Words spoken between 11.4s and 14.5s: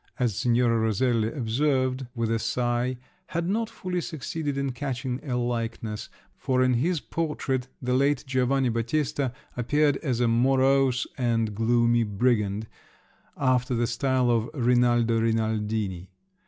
gloomy brigand, after the style of